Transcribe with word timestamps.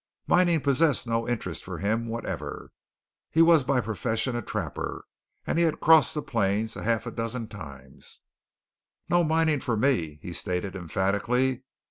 Mining 0.25 0.61
possessed 0.61 1.05
no 1.05 1.29
interest 1.29 1.63
for 1.63 1.77
him 1.77 2.07
whatever. 2.07 2.71
He 3.29 3.43
was 3.43 3.63
by 3.63 3.81
profession 3.81 4.35
a 4.35 4.41
trapper, 4.41 5.05
and 5.45 5.59
he 5.59 5.63
had 5.65 5.79
crossed 5.79 6.15
the 6.15 6.23
plains 6.23 6.75
a 6.75 6.81
half 6.81 7.03
dozen 7.13 7.47
times. 7.47 8.21
"No 9.09 9.23
mining 9.23 9.59
for 9.59 9.77
me!" 9.77 10.17
he 10.23 10.33
stated 10.33 10.75
emphatically. 10.75 11.65